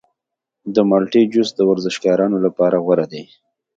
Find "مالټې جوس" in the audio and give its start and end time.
0.89-1.49